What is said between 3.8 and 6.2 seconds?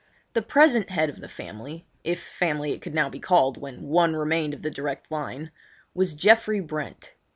one remained of the direct line—was